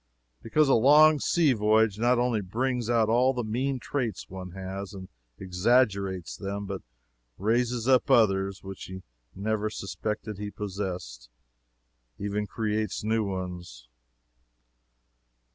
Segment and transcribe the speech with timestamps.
[0.41, 4.95] Because a long sea voyage not only brings out all the mean traits one has,
[4.95, 6.81] and exaggerates them, but
[7.37, 9.03] raises up others which he
[9.35, 11.29] never suspected he possessed,
[12.17, 13.89] and even creates new ones.